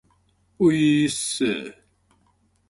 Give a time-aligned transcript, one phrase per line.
[0.57, 1.75] おいーっす